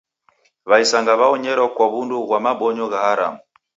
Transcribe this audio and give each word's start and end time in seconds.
W'aisanga 0.69 1.13
w'aonyero 1.19 1.65
kwa 1.75 1.85
w'undu 1.91 2.17
ghwa 2.27 2.39
mabonyo 2.45 2.85
gha 2.91 2.99
haramu 3.05 3.39